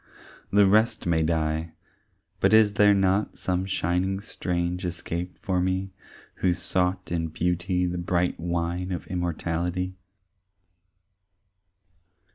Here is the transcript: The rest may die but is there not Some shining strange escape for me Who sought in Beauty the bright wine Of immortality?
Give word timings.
The 0.49 0.65
rest 0.65 1.05
may 1.05 1.21
die 1.21 1.73
but 2.39 2.53
is 2.53 2.73
there 2.73 2.95
not 2.95 3.37
Some 3.37 3.67
shining 3.67 4.19
strange 4.19 4.83
escape 4.83 5.37
for 5.39 5.61
me 5.61 5.91
Who 6.37 6.53
sought 6.53 7.11
in 7.11 7.27
Beauty 7.27 7.85
the 7.85 7.99
bright 7.99 8.39
wine 8.39 8.91
Of 8.91 9.05
immortality? 9.05 9.93